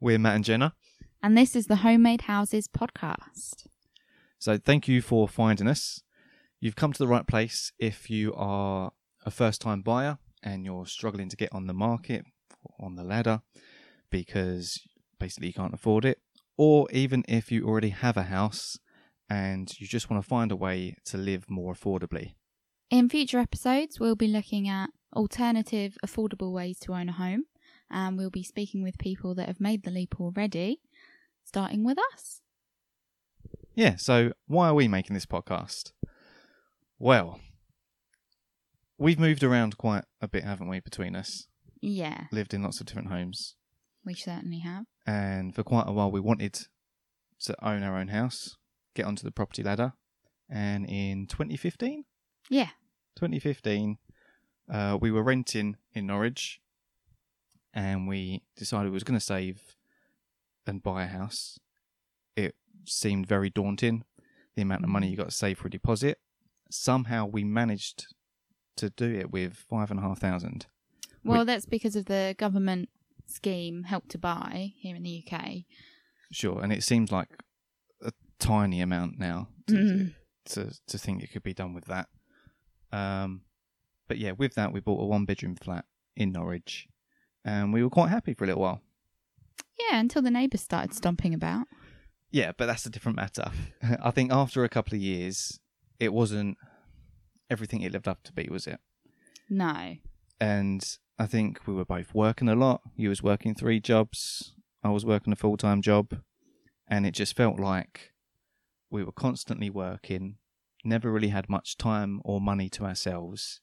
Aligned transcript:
We're 0.00 0.18
Matt 0.18 0.36
and 0.36 0.44
Jenna. 0.44 0.74
And 1.24 1.36
this 1.36 1.56
is 1.56 1.66
the 1.66 1.76
Homemade 1.76 2.22
Houses 2.22 2.68
podcast. 2.68 3.66
So 4.38 4.56
thank 4.56 4.86
you 4.86 5.02
for 5.02 5.26
finding 5.26 5.66
us. 5.66 6.02
You've 6.60 6.76
come 6.76 6.92
to 6.92 6.98
the 6.98 7.08
right 7.08 7.26
place 7.26 7.72
if 7.80 8.08
you 8.08 8.32
are 8.34 8.92
a 9.26 9.32
first 9.32 9.60
time 9.60 9.82
buyer 9.82 10.18
and 10.40 10.64
you're 10.64 10.86
struggling 10.86 11.28
to 11.30 11.36
get 11.36 11.52
on 11.52 11.66
the 11.66 11.74
market, 11.74 12.24
on 12.78 12.94
the 12.94 13.02
ladder, 13.02 13.40
because 14.08 14.80
basically 15.18 15.48
you 15.48 15.54
can't 15.54 15.74
afford 15.74 16.04
it. 16.04 16.18
Or 16.56 16.86
even 16.92 17.24
if 17.26 17.50
you 17.50 17.66
already 17.66 17.90
have 17.90 18.16
a 18.16 18.24
house 18.24 18.78
and 19.28 19.68
you 19.80 19.88
just 19.88 20.08
want 20.08 20.22
to 20.22 20.28
find 20.28 20.52
a 20.52 20.56
way 20.56 20.94
to 21.06 21.18
live 21.18 21.50
more 21.50 21.74
affordably. 21.74 22.34
In 22.88 23.08
future 23.08 23.40
episodes, 23.40 23.98
we'll 23.98 24.14
be 24.14 24.28
looking 24.28 24.68
at 24.68 24.90
alternative, 25.14 25.98
affordable 26.06 26.52
ways 26.52 26.78
to 26.80 26.94
own 26.94 27.08
a 27.08 27.12
home, 27.12 27.46
and 27.90 28.16
we'll 28.18 28.30
be 28.30 28.42
speaking 28.42 28.82
with 28.82 28.98
people 28.98 29.34
that 29.36 29.46
have 29.48 29.60
made 29.60 29.82
the 29.84 29.90
leap 29.90 30.20
already, 30.20 30.80
starting 31.44 31.84
with 31.84 31.98
us. 32.14 32.40
Yeah, 33.74 33.96
so 33.96 34.32
why 34.46 34.68
are 34.68 34.74
we 34.74 34.88
making 34.88 35.14
this 35.14 35.26
podcast? 35.26 35.92
Well, 36.98 37.40
we've 38.98 39.18
moved 39.20 39.44
around 39.44 39.78
quite 39.78 40.04
a 40.20 40.28
bit, 40.28 40.44
haven't 40.44 40.68
we, 40.68 40.80
between 40.80 41.14
us? 41.14 41.46
Yeah, 41.80 42.24
Lived 42.32 42.54
in 42.54 42.62
lots 42.62 42.80
of 42.80 42.86
different 42.86 43.08
homes. 43.08 43.54
we 44.04 44.14
certainly 44.14 44.58
have. 44.60 44.84
And 45.06 45.54
for 45.54 45.62
quite 45.62 45.86
a 45.86 45.92
while, 45.92 46.10
we 46.10 46.18
wanted 46.20 46.66
to 47.44 47.54
own 47.64 47.82
our 47.84 47.96
own 47.96 48.08
house, 48.08 48.56
get 48.94 49.06
onto 49.06 49.22
the 49.22 49.30
property 49.30 49.62
ladder. 49.62 49.92
And 50.50 50.86
in 50.86 51.26
2015, 51.28 52.04
Yeah, 52.50 52.70
2015, 53.16 53.98
uh, 54.72 54.98
we 55.00 55.10
were 55.12 55.22
renting 55.22 55.76
in 55.94 56.06
Norwich 56.06 56.60
and 57.74 58.06
we 58.08 58.42
decided 58.56 58.86
we 58.90 58.94
was 58.94 59.04
going 59.04 59.18
to 59.18 59.24
save 59.24 59.76
and 60.66 60.82
buy 60.82 61.04
a 61.04 61.06
house. 61.06 61.58
It 62.36 62.54
seemed 62.86 63.26
very 63.26 63.50
daunting, 63.50 64.04
the 64.56 64.62
amount 64.62 64.84
of 64.84 64.90
money 64.90 65.08
you 65.08 65.16
got 65.16 65.30
to 65.30 65.34
save 65.36 65.58
for 65.58 65.68
a 65.68 65.70
deposit. 65.70 66.18
Somehow 66.70 67.26
we 67.26 67.44
managed 67.44 68.06
to 68.76 68.90
do 68.90 69.06
it 69.14 69.30
with 69.30 69.54
five 69.56 69.90
and 69.90 69.98
a 69.98 70.02
half 70.02 70.18
thousand. 70.20 70.66
well, 71.24 71.40
We- 71.40 71.46
that's 71.46 71.66
because 71.66 71.96
of 71.96 72.04
the 72.06 72.34
government 72.38 72.88
scheme 73.26 73.82
Help 73.84 74.08
to 74.08 74.18
Buy 74.18 74.72
here 74.78 74.96
in 74.96 75.02
the 75.02 75.24
UK. 75.26 75.64
Sure, 76.32 76.62
and 76.62 76.72
it 76.72 76.82
seems 76.84 77.10
like 77.12 77.28
a 78.02 78.12
tiny 78.38 78.80
amount 78.80 79.18
now 79.18 79.48
to, 79.66 79.74
Mm. 79.74 80.14
to 80.46 80.78
to 80.86 80.98
think 80.98 81.22
it 81.22 81.32
could 81.32 81.42
be 81.42 81.54
done 81.54 81.74
with 81.74 81.86
that. 81.86 82.08
Um, 82.92 83.42
but 84.06 84.18
yeah, 84.18 84.32
with 84.32 84.54
that 84.54 84.72
we 84.72 84.80
bought 84.80 85.02
a 85.02 85.06
one 85.06 85.24
bedroom 85.26 85.56
flat 85.56 85.84
in 86.16 86.32
Norwich, 86.32 86.86
and 87.44 87.72
we 87.72 87.82
were 87.82 87.90
quite 87.90 88.10
happy 88.10 88.34
for 88.34 88.44
a 88.44 88.46
little 88.48 88.62
while. 88.62 88.82
Yeah, 89.78 90.00
until 90.00 90.22
the 90.22 90.30
neighbours 90.30 90.62
started 90.62 90.94
stomping 90.94 91.34
about. 91.34 91.66
Yeah, 92.30 92.52
but 92.56 92.66
that's 92.66 92.84
a 92.84 92.90
different 92.90 93.16
matter. 93.16 93.50
I 94.02 94.10
think 94.10 94.32
after 94.32 94.64
a 94.64 94.68
couple 94.68 94.94
of 94.94 95.00
years, 95.00 95.60
it 95.98 96.12
wasn't 96.12 96.58
everything 97.50 97.80
it 97.80 97.92
lived 97.92 98.08
up 98.08 98.22
to 98.24 98.32
be, 98.32 98.48
was 98.50 98.66
it? 98.66 98.80
No. 99.48 99.96
And 100.40 100.84
I 101.18 101.26
think 101.26 101.66
we 101.66 101.74
were 101.74 101.84
both 101.84 102.14
working 102.14 102.48
a 102.48 102.54
lot. 102.54 102.82
You 102.96 103.08
was 103.08 103.22
working 103.22 103.54
three 103.54 103.80
jobs. 103.80 104.54
I 104.82 104.90
was 104.90 105.04
working 105.04 105.32
a 105.32 105.36
full 105.36 105.56
time 105.56 105.82
job, 105.82 106.20
and 106.86 107.06
it 107.06 107.12
just 107.12 107.36
felt 107.36 107.58
like 107.58 108.12
we 108.90 109.02
were 109.02 109.12
constantly 109.12 109.70
working. 109.70 110.36
Never 110.84 111.10
really 111.10 111.28
had 111.28 111.48
much 111.48 111.76
time 111.76 112.20
or 112.24 112.40
money 112.40 112.68
to 112.70 112.84
ourselves, 112.84 113.60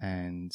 and 0.00 0.52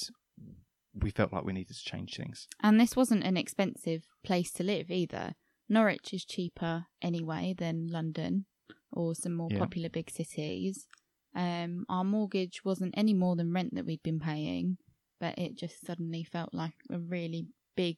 we 1.02 1.10
felt 1.12 1.32
like 1.34 1.44
we 1.46 1.54
needed 1.54 1.76
to 1.76 1.84
change 1.84 2.16
things. 2.16 2.48
And 2.62 2.80
this 2.80 2.96
wasn't 2.96 3.24
an 3.24 3.38
expensive 3.38 4.04
place 4.24 4.52
to 4.54 4.64
live 4.64 4.90
either. 4.92 5.34
Norwich 5.70 6.14
is 6.14 6.26
cheaper 6.26 6.86
anyway 7.02 7.54
than 7.58 7.88
London 7.88 8.46
or 8.92 9.14
some 9.16 9.34
more 9.34 9.50
Yeah. 9.52 9.60
popular 9.60 9.90
big 9.90 10.10
cities. 10.10 10.88
Um, 11.36 11.86
our 11.90 12.04
mortgage 12.04 12.64
wasn't 12.64 12.94
any 12.98 13.14
more 13.14 13.36
than 13.36 13.52
rent 13.54 13.76
that 13.76 13.86
we'd 13.86 14.02
been 14.02 14.20
paying, 14.20 14.78
but 15.20 15.38
it 15.38 15.56
just 15.56 15.86
suddenly 15.86 16.24
felt 16.24 16.54
like 16.54 16.76
a 16.90 16.98
really 17.00 17.48
big 17.76 17.98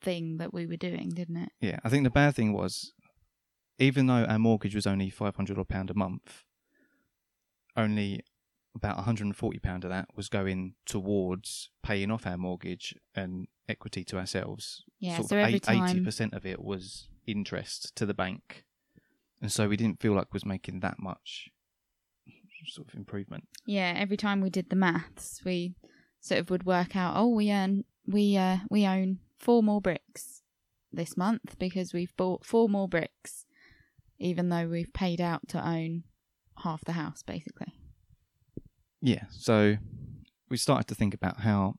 thing 0.00 0.38
that 0.38 0.52
we 0.52 0.66
were 0.66 0.76
doing, 0.76 1.10
didn't 1.10 1.36
it? 1.36 1.50
Yeah, 1.60 1.78
I 1.84 1.88
think 1.88 2.04
the 2.04 2.10
bad 2.10 2.34
thing 2.34 2.52
was, 2.52 2.92
even 3.78 4.06
though 4.06 4.24
our 4.24 4.38
mortgage 4.38 4.74
was 4.74 4.86
only 4.86 5.10
five 5.10 5.36
hundred 5.36 5.58
or 5.58 5.64
pound 5.64 5.90
a 5.90 5.94
month, 5.94 6.42
only 7.76 8.22
about 8.74 8.96
one 8.96 9.04
hundred 9.04 9.26
and 9.26 9.36
forty 9.36 9.58
pound 9.58 9.84
of 9.84 9.90
that 9.90 10.08
was 10.16 10.28
going 10.28 10.74
towards 10.86 11.70
paying 11.82 12.10
off 12.10 12.26
our 12.26 12.38
mortgage 12.38 12.94
and 13.14 13.46
equity 13.68 14.04
to 14.04 14.18
ourselves. 14.18 14.84
Yeah, 14.98 15.16
sort 15.16 15.28
so 15.28 15.36
every 15.36 15.60
time- 15.60 16.04
percent 16.04 16.32
of 16.34 16.46
it 16.46 16.62
was 16.62 17.08
interest 17.26 17.94
to 17.96 18.06
the 18.06 18.14
bank, 18.14 18.64
and 19.40 19.52
so 19.52 19.68
we 19.68 19.76
didn't 19.76 20.00
feel 20.00 20.12
like 20.14 20.32
we 20.32 20.36
was 20.36 20.46
making 20.46 20.80
that 20.80 20.98
much 20.98 21.50
sort 22.66 22.88
of 22.88 22.94
improvement. 22.94 23.44
Yeah, 23.66 23.92
every 23.96 24.16
time 24.16 24.40
we 24.40 24.50
did 24.50 24.70
the 24.70 24.76
maths, 24.76 25.40
we 25.44 25.74
sort 26.20 26.40
of 26.40 26.50
would 26.50 26.64
work 26.64 26.94
out, 26.94 27.14
oh, 27.16 27.28
we 27.28 27.50
earn, 27.50 27.84
we 28.06 28.36
uh, 28.36 28.58
we 28.70 28.86
own 28.86 29.18
four 29.38 29.62
more 29.62 29.80
bricks 29.80 30.42
this 30.92 31.16
month 31.16 31.58
because 31.58 31.92
we've 31.92 32.16
bought 32.16 32.46
four 32.46 32.68
more 32.68 32.88
bricks, 32.88 33.44
even 34.18 34.48
though 34.48 34.68
we've 34.68 34.92
paid 34.92 35.20
out 35.20 35.48
to 35.48 35.66
own 35.66 36.04
half 36.58 36.84
the 36.84 36.92
house, 36.92 37.22
basically. 37.22 37.71
Yeah, 39.04 39.24
so 39.30 39.78
we 40.48 40.56
started 40.56 40.86
to 40.86 40.94
think 40.94 41.12
about 41.12 41.40
how 41.40 41.74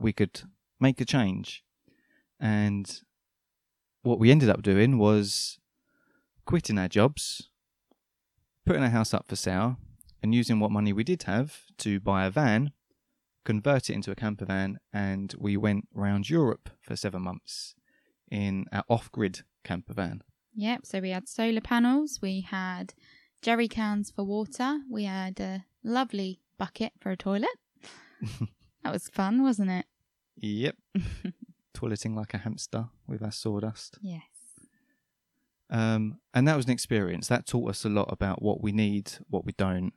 we 0.00 0.12
could 0.12 0.42
make 0.80 1.00
a 1.00 1.04
change. 1.04 1.62
And 2.40 3.00
what 4.02 4.18
we 4.18 4.32
ended 4.32 4.50
up 4.50 4.62
doing 4.62 4.98
was 4.98 5.60
quitting 6.46 6.76
our 6.76 6.88
jobs, 6.88 7.50
putting 8.66 8.82
our 8.82 8.88
house 8.88 9.14
up 9.14 9.28
for 9.28 9.36
sale, 9.36 9.76
and 10.20 10.34
using 10.34 10.58
what 10.58 10.72
money 10.72 10.92
we 10.92 11.04
did 11.04 11.22
have 11.22 11.60
to 11.78 12.00
buy 12.00 12.26
a 12.26 12.30
van, 12.30 12.72
convert 13.44 13.88
it 13.88 13.94
into 13.94 14.10
a 14.10 14.16
camper 14.16 14.44
van, 14.44 14.80
and 14.92 15.34
we 15.38 15.56
went 15.56 15.86
round 15.94 16.28
Europe 16.28 16.70
for 16.80 16.96
seven 16.96 17.22
months 17.22 17.76
in 18.32 18.66
our 18.72 18.84
off 18.88 19.12
grid 19.12 19.42
camper 19.62 19.94
van. 19.94 20.22
Yep. 20.56 20.86
So 20.86 20.98
we 20.98 21.10
had 21.10 21.28
solar 21.28 21.60
panels, 21.60 22.18
we 22.20 22.40
had 22.40 22.94
jerry 23.42 23.68
cans 23.68 24.10
for 24.10 24.24
water, 24.24 24.80
we 24.90 25.04
had 25.04 25.38
a 25.38 25.64
lovely 25.84 26.40
bucket 26.58 26.92
for 27.00 27.10
a 27.10 27.16
toilet. 27.16 27.48
that 28.82 28.92
was 28.92 29.08
fun, 29.08 29.42
wasn't 29.42 29.70
it? 29.70 29.86
Yep. 30.36 30.76
Toileting 31.74 32.16
like 32.16 32.34
a 32.34 32.38
hamster 32.38 32.88
with 33.06 33.22
our 33.22 33.30
sawdust. 33.30 33.98
Yes. 34.00 34.22
Um, 35.70 36.18
and 36.32 36.48
that 36.48 36.56
was 36.56 36.64
an 36.64 36.72
experience 36.72 37.28
that 37.28 37.46
taught 37.46 37.70
us 37.70 37.84
a 37.84 37.88
lot 37.88 38.08
about 38.10 38.42
what 38.42 38.62
we 38.62 38.72
need, 38.72 39.12
what 39.28 39.44
we 39.44 39.52
don't, 39.52 39.92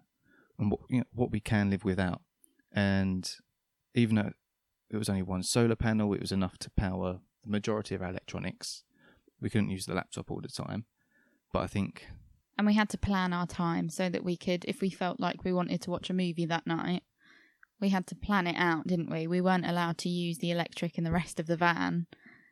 and 0.59 0.69
what 0.69 0.81
you 0.89 0.99
know, 0.99 1.05
what 1.13 1.31
we 1.31 1.39
can 1.39 1.69
live 1.69 1.83
without. 1.83 2.22
And 2.72 3.29
even 3.95 4.16
though 4.16 4.31
it 4.89 4.97
was 4.97 5.09
only 5.09 5.23
one 5.23 5.43
solar 5.43 5.75
panel, 5.75 6.13
it 6.13 6.22
was 6.22 6.31
enough 6.31 6.57
to 6.59 6.72
power 6.72 7.19
the 7.43 7.49
majority 7.49 7.95
of 7.95 8.01
our 8.01 8.09
electronics. 8.09 8.83
We 9.39 9.49
couldn't 9.49 9.69
use 9.69 9.85
the 9.85 9.93
laptop 9.93 10.29
all 10.29 10.41
the 10.41 10.49
time, 10.49 10.85
but 11.51 11.59
I 11.63 11.67
think 11.67 12.07
And 12.61 12.67
we 12.67 12.75
had 12.75 12.89
to 12.89 12.97
plan 12.99 13.33
our 13.33 13.47
time 13.47 13.89
so 13.89 14.07
that 14.07 14.23
we 14.23 14.38
could, 14.38 14.66
if 14.67 14.81
we 14.81 14.91
felt 14.91 15.19
like 15.19 15.44
we 15.44 15.51
wanted 15.51 15.81
to 15.81 15.89
watch 15.89 16.11
a 16.11 16.13
movie 16.13 16.45
that 16.45 16.67
night, 16.67 17.01
we 17.79 17.89
had 17.89 18.05
to 18.05 18.16
plan 18.16 18.45
it 18.45 18.55
out, 18.55 18.85
didn't 18.85 19.09
we? 19.09 19.25
We 19.25 19.41
weren't 19.41 19.66
allowed 19.66 19.97
to 19.97 20.09
use 20.09 20.38
the 20.38 20.51
electric 20.51 20.95
in 20.99 21.03
the 21.03 21.11
rest 21.11 21.39
of 21.39 21.47
the 21.47 21.57
van 21.57 22.05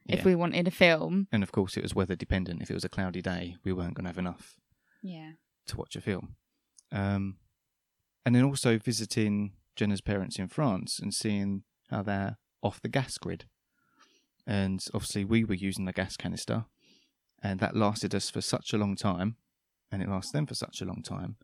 if 0.08 0.22
yeah. 0.22 0.26
we 0.26 0.34
wanted 0.34 0.68
a 0.68 0.72
film. 0.72 1.28
and 1.32 1.44
of 1.44 1.52
course 1.52 1.78
it 1.78 1.84
was 1.84 1.94
weather 1.94 2.16
dependent. 2.16 2.64
If 2.64 2.72
it 2.72 2.74
was 2.74 2.84
a 2.84 2.90
cloudy 2.90 3.22
day, 3.22 3.58
we 3.64 3.72
weren't 3.72 3.94
going 3.94 4.06
to 4.06 4.10
have 4.10 4.18
enough 4.18 4.56
Yeah. 5.04 5.34
to 5.68 5.78
watch 5.78 5.96
a 5.96 6.02
film. 6.02 6.38
Um, 6.92 7.38
and 8.26 8.34
then 8.34 8.46
also 8.46 8.80
visiting 8.80 9.52
Jenna's 9.76 10.02
parents 10.02 10.40
in 10.40 10.48
France 10.48 10.98
and 11.00 11.14
seeing 11.14 11.66
how 11.92 12.02
they're 12.02 12.40
off 12.64 12.82
the 12.82 12.90
gas 12.90 13.20
grid. 13.20 13.46
And 14.48 14.80
obviously, 14.92 15.24
we 15.24 15.44
were 15.44 15.54
using 15.54 15.86
the 15.86 15.94
gas 15.94 16.18
canister, 16.18 16.66
and 17.44 17.60
that 17.60 17.76
lasted 17.76 18.16
us 18.16 18.32
for 18.32 18.42
such 18.42 18.74
a 18.74 18.78
long 18.80 18.96
time, 18.96 19.36
and 19.92 20.02
it 20.02 20.10
lasted 20.10 20.38
them 20.38 20.48
for 20.48 20.56
such 20.56 20.82
a 20.82 20.86
long 20.86 21.02
time. 21.04 21.38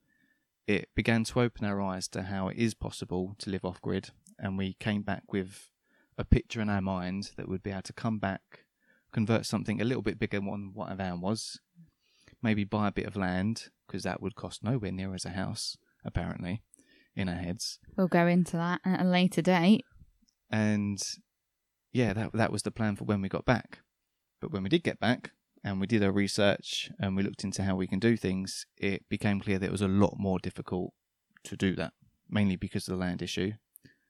It 0.68 0.90
began 0.96 1.24
to 1.26 1.42
open 1.42 1.66
our 1.66 1.82
eyes 1.82 2.08
to 2.10 2.24
how 2.24 2.48
it 2.48 2.58
is 2.58 2.74
possible 2.74 3.36
to 3.40 3.50
live 3.50 3.66
off 3.66 3.82
grid, 3.82 4.10
and 4.40 4.58
we 4.58 4.74
came 4.74 5.04
back 5.04 5.24
with 5.32 5.70
a 6.18 6.26
picture 6.26 6.62
in 6.62 6.70
our 6.70 6.82
mind 6.82 7.32
that 7.38 7.48
would 7.48 7.62
be 7.62 7.72
able 7.72 7.84
to 7.84 7.94
come 7.94 8.18
back, 8.20 8.66
convert 9.12 9.46
something 9.46 9.80
a 9.80 9.86
little 9.86 10.02
bit 10.02 10.20
bigger 10.20 10.40
than 10.40 10.72
what 10.74 10.90
our 10.90 10.96
van 10.96 11.22
was, 11.22 11.60
maybe 12.42 12.64
buy 12.64 12.88
a 12.88 12.92
bit 12.92 13.06
of 13.06 13.16
land 13.16 13.70
because 13.86 14.04
that 14.04 14.22
would 14.22 14.36
cost 14.36 14.64
nowhere 14.64 14.92
near 14.92 15.14
as 15.14 15.26
a 15.26 15.30
house, 15.30 15.78
apparently, 16.04 16.64
in 17.16 17.30
our 17.30 17.36
heads. 17.36 17.80
We'll 17.96 18.08
go 18.08 18.28
into 18.28 18.58
that 18.58 18.82
at 18.86 19.02
a 19.02 19.06
later 19.06 19.42
date. 19.42 19.86
And 20.50 21.00
yeah, 21.92 22.14
that 22.14 22.34
that 22.34 22.52
was 22.52 22.64
the 22.64 22.72
plan 22.72 22.96
for 22.96 23.06
when 23.06 23.22
we 23.22 23.30
got 23.30 23.46
back. 23.46 23.80
But 24.42 24.52
when 24.52 24.64
we 24.64 24.70
did 24.70 24.84
get 24.84 25.00
back 25.00 25.32
and 25.66 25.82
we 25.82 25.88
did 25.88 26.04
our 26.04 26.12
research 26.12 26.92
and 27.00 27.16
we 27.16 27.24
looked 27.24 27.44
into 27.44 27.64
how 27.64 27.76
we 27.76 27.88
can 27.88 28.00
do 28.00 28.16
things, 28.16 28.66
it 28.78 29.04
became 29.10 29.42
clear 29.42 29.58
that 29.60 29.66
it 29.66 29.72
was 29.72 29.82
a 29.82 29.88
lot 29.88 30.14
more 30.18 30.40
difficult 30.40 30.94
to 31.44 31.58
do 31.58 31.76
that, 31.76 31.94
mainly 32.30 32.56
because 32.56 32.88
of 32.88 32.94
the 32.94 33.00
land 33.06 33.22
issue, 33.22 33.52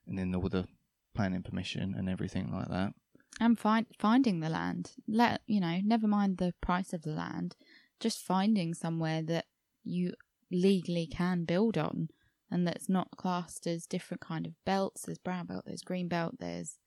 and 0.05 0.19
then 0.19 0.35
all 0.35 0.49
the 0.49 0.67
planning 1.15 1.41
permission 1.41 1.95
and 1.97 2.09
everything 2.09 2.51
like 2.51 2.67
that. 2.67 2.93
and 3.39 3.57
find 3.57 3.85
finding 3.97 4.39
the 4.41 4.49
land. 4.49 4.91
Let 5.07 5.41
you 5.47 5.59
know, 5.61 5.79
never 5.83 6.07
mind 6.07 6.37
the 6.37 6.53
price 6.61 6.93
of 6.93 7.01
the 7.03 7.11
land, 7.11 7.55
just 7.99 8.19
finding 8.21 8.73
somewhere 8.73 9.21
that 9.23 9.45
you 9.83 10.13
legally 10.51 11.07
can 11.07 11.45
build 11.45 11.77
on 11.77 12.09
and 12.51 12.67
that's 12.67 12.87
not 12.89 13.17
classed 13.17 13.65
as 13.67 13.85
different 13.87 14.21
kind 14.21 14.45
of 14.45 14.53
belts. 14.65 15.03
There's 15.03 15.17
brown 15.17 15.45
belt, 15.47 15.63
there's 15.65 15.81
green 15.81 16.07
belt, 16.07 16.35
there's 16.39 16.77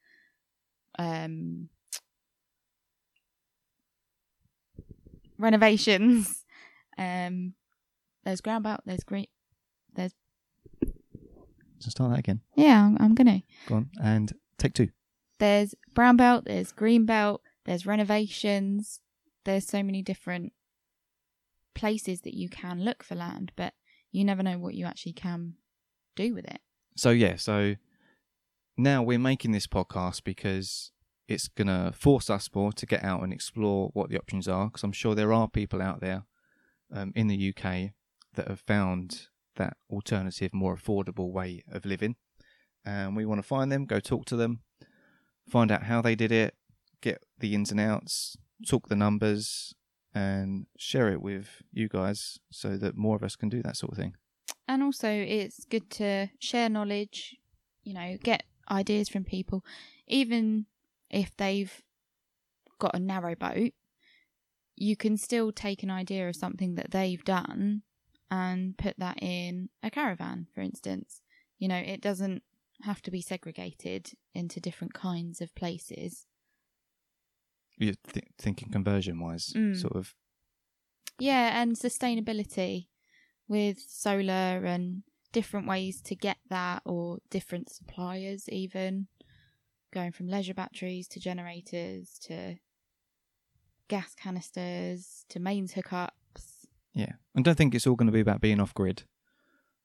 um 0.99 1.69
renovations. 5.39 6.45
Um 6.97 7.55
there's 8.25 8.41
ground 8.41 8.65
belt, 8.65 8.81
there's 8.85 9.05
green 9.05 9.27
there's 9.95 10.13
So 11.79 11.91
start 11.91 12.11
that 12.11 12.19
again. 12.19 12.41
yeah, 12.57 12.85
I'm, 12.85 12.97
I'm 13.01 13.15
gonna. 13.15 13.43
Go 13.67 13.77
on. 13.77 13.91
And 14.03 14.33
take 14.59 14.75
two. 14.75 14.89
There's 15.39 15.75
brown 15.95 16.17
belt, 16.17 16.45
there's 16.47 16.73
green 16.73 17.07
belt, 17.07 17.43
there's 17.65 17.87
renovations. 17.87 19.01
There's 19.45 19.67
so 19.67 19.83
many 19.83 20.03
different 20.03 20.53
places 21.75 22.23
that 22.23 22.35
you 22.35 22.49
can 22.49 22.85
look 22.85 23.03
for 23.03 23.15
land, 23.15 23.53
but 23.57 23.73
you 24.11 24.25
never 24.25 24.43
know 24.43 24.59
what 24.59 24.75
you 24.75 24.85
actually 24.85 25.13
can 25.13 25.55
do 26.17 26.35
with 26.35 26.45
it. 26.45 26.61
So 26.97 27.11
yeah, 27.11 27.37
so 27.37 27.77
now 28.77 29.03
we're 29.03 29.19
making 29.19 29.53
this 29.53 29.67
podcast 29.67 30.25
because 30.25 30.91
it's 31.29 31.47
gonna 31.49 31.93
force 31.93 32.31
us 32.31 32.49
more 32.55 32.73
to 32.73 32.87
get 32.87 33.05
out 33.05 33.23
and 33.23 33.33
explore 33.33 33.91
what 33.93 34.09
the 34.09 34.19
options 34.19 34.49
are. 34.49 34.67
Because 34.67 34.83
I'm 34.83 34.93
sure 34.93 35.15
there 35.15 35.33
are 35.33 35.49
people 35.49 35.83
out 35.83 36.01
there 36.01 36.25
um, 36.93 37.13
in 37.15 37.29
the 37.29 37.55
UK 37.55 37.93
that 38.35 38.49
have 38.49 38.61
found 38.61 39.29
that 39.57 39.77
alternative, 39.91 40.55
more 40.55 40.75
affordable 40.75 41.31
way 41.31 41.63
of 41.71 41.85
living, 41.85 42.17
and 42.85 43.15
we 43.15 43.27
want 43.27 43.39
to 43.41 43.47
find 43.47 43.71
them, 43.71 43.85
go 43.85 44.01
talk 44.01 44.25
to 44.27 44.37
them, 44.37 44.61
find 45.49 45.71
out 45.71 45.85
how 45.85 46.01
they 46.01 46.15
did 46.15 46.33
it, 46.33 46.55
get 47.01 47.23
the 47.39 47.55
ins 47.55 47.71
and 47.71 47.81
outs, 47.81 48.37
talk 48.67 48.89
the 48.89 48.97
numbers, 48.97 49.75
and 50.15 50.67
share 50.79 51.13
it 51.13 51.21
with 51.21 51.63
you 51.73 51.89
guys 51.89 52.39
so 52.51 52.77
that 52.77 52.97
more 52.97 53.17
of 53.17 53.23
us 53.23 53.37
can 53.37 53.49
do 53.49 53.63
that 53.63 53.77
sort 53.77 53.93
of 53.93 53.99
thing. 53.99 54.15
And 54.67 54.83
also, 54.83 55.09
it's 55.09 55.65
good 55.65 55.91
to 55.93 56.29
share 56.39 56.69
knowledge, 56.69 57.37
you 57.83 57.95
know, 57.95 58.17
get 58.23 58.45
ideas 58.71 59.09
from 59.09 59.25
people, 59.25 59.65
even 60.07 60.67
if 61.11 61.37
they've 61.37 61.73
got 62.79 62.95
a 62.95 63.01
narrow 63.01 63.35
boat. 63.35 63.73
You 64.77 64.97
can 64.97 65.17
still 65.17 65.51
take 65.51 65.83
an 65.83 65.91
idea 65.91 66.29
of 66.29 66.37
something 66.37 66.77
that 66.77 66.93
they've 66.93 67.25
done 67.25 67.83
and 68.31 68.77
put 68.79 68.97
that 68.99 69.21
in 69.23 69.71
a 69.83 69.91
caravan, 69.91 70.47
for 70.55 70.61
instance. 70.61 71.21
You 71.59 71.67
know, 71.69 71.77
it 71.79 72.01
doesn't 72.01 72.43
have 72.83 73.03
to 73.03 73.11
be 73.11 73.21
segregated 73.21 74.13
into 74.35 74.61
different 74.61 74.95
kinds 74.95 75.41
of 75.41 75.53
places. 75.57 76.27
You're 77.77 77.95
th- 78.13 78.27
thinking 78.39 78.71
conversion 78.71 79.19
wise, 79.21 79.53
Mm. 79.55 79.77
sort 79.77 79.97
of 79.97 80.15
Yeah, 81.19 81.61
and 81.61 81.73
sustainability 81.75 82.87
with 83.49 83.81
solar 83.81 84.65
and 84.65 85.03
different 85.33 85.67
ways 85.67 86.01
to 86.03 86.15
get 86.15 86.39
that, 86.49 86.83
or 86.85 87.19
different 87.31 87.71
suppliers, 87.71 88.49
even 88.49 89.09
going 89.93 90.13
from 90.13 90.29
leisure 90.29 90.55
batteries 90.55 91.09
to 91.09 91.21
generators 91.21 92.19
to 92.25 92.57
gas 93.89 94.15
canisters 94.15 95.25
to 95.29 95.41
mains 95.41 95.75
hookups. 95.75 96.11
Yeah, 96.95 97.13
and 97.35 97.45
don't 97.45 97.57
think 97.57 97.75
it's 97.75 97.87
all 97.87 97.97
going 97.97 98.07
to 98.07 98.13
be 98.13 98.21
about 98.21 98.41
being 98.41 98.61
off 98.61 98.75
grid. 98.75 99.05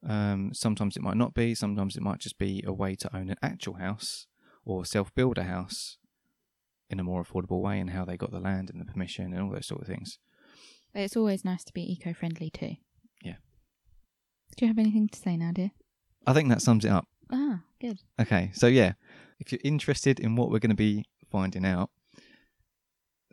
Um, 0.08 0.52
sometimes 0.54 0.98
it 0.98 1.04
might 1.04 1.18
not 1.18 1.34
be. 1.34 1.56
Sometimes 1.56 1.96
it 1.96 2.04
might 2.04 2.20
just 2.20 2.38
be 2.38 2.64
a 2.66 2.74
way 2.74 2.96
to 2.96 3.16
own 3.16 3.30
an 3.30 3.38
actual 3.42 3.76
house 3.76 4.28
or 4.66 4.86
self 4.86 5.14
build 5.16 5.38
a 5.38 5.44
house 5.44 5.98
in 6.90 7.00
a 7.00 7.04
more 7.04 7.24
affordable 7.24 7.62
way, 7.62 7.80
and 7.80 7.90
how 7.92 8.06
they 8.06 8.18
got 8.18 8.32
the 8.32 8.40
land 8.40 8.70
and 8.70 8.80
the 8.80 8.86
permission 8.86 9.34
and 9.34 9.42
all 9.42 9.52
those 9.52 9.68
sort 9.68 9.82
of 9.82 9.88
things. 9.88 10.20
It's 10.94 11.16
always 11.18 11.44
nice 11.44 11.64
to 11.64 11.74
be 11.74 11.92
eco 11.92 12.14
friendly 12.14 12.50
too. 12.50 12.76
Yeah. 13.24 13.38
Do 14.56 14.66
you 14.66 14.68
have 14.68 14.78
anything 14.78 15.08
to 15.10 15.18
say 15.18 15.38
now, 15.38 15.52
dear? 15.52 15.72
I 16.28 16.34
think 16.34 16.50
that 16.50 16.62
sums 16.62 16.86
it 16.86 16.92
up. 16.92 17.08
Ah, 17.32 17.62
good. 17.82 18.00
Okay, 18.20 18.52
so 18.54 18.68
yeah, 18.68 18.94
if 19.44 19.52
you're 19.52 19.62
interested 19.64 20.20
in 20.20 20.36
what 20.36 20.50
we're 20.50 20.60
going 20.60 20.70
to 20.70 20.76
be 20.76 21.04
finding 21.30 21.66
out, 21.66 21.90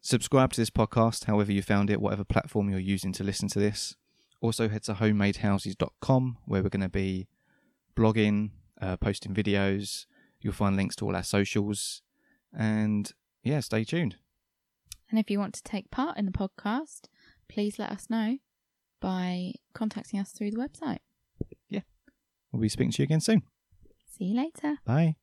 subscribe 0.02 0.52
to 0.52 0.60
this 0.60 0.70
podcast, 0.70 1.24
however 1.24 1.52
you 1.52 1.62
found 1.62 1.88
it, 1.88 2.00
whatever 2.00 2.24
platform 2.24 2.68
you're 2.68 2.80
using 2.80 3.12
to 3.12 3.24
listen 3.24 3.48
to 3.48 3.60
this. 3.60 3.94
Also, 4.40 4.68
head 4.68 4.82
to 4.84 4.94
homemadehouses.com 4.94 6.38
where 6.46 6.62
we're 6.62 6.68
going 6.68 6.80
to 6.80 6.88
be 6.88 7.28
blogging, 7.96 8.50
uh, 8.80 8.96
posting 8.96 9.34
videos. 9.34 10.06
You'll 10.40 10.52
find 10.52 10.76
links 10.76 10.96
to 10.96 11.04
all 11.04 11.14
our 11.14 11.22
socials. 11.22 12.02
And 12.52 13.12
yeah, 13.44 13.60
stay 13.60 13.84
tuned. 13.84 14.16
And 15.10 15.20
if 15.20 15.30
you 15.30 15.38
want 15.38 15.54
to 15.54 15.62
take 15.62 15.90
part 15.90 16.16
in 16.16 16.24
the 16.24 16.32
podcast, 16.32 17.02
please 17.48 17.78
let 17.78 17.90
us 17.90 18.08
know 18.08 18.38
by 19.00 19.52
contacting 19.74 20.18
us 20.18 20.32
through 20.32 20.50
the 20.50 20.56
website. 20.56 20.98
Yeah. 21.68 21.80
We'll 22.50 22.62
be 22.62 22.68
speaking 22.68 22.92
to 22.92 23.02
you 23.02 23.04
again 23.04 23.20
soon. 23.20 23.42
See 24.18 24.24
you 24.24 24.36
later. 24.36 24.78
Bye. 24.84 25.16